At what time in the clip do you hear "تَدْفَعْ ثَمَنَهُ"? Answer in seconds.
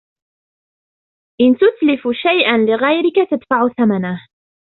3.31-4.27